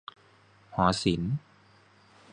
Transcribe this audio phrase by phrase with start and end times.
[0.75, 1.35] หอศิลป์